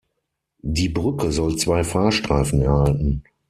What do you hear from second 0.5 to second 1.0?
Die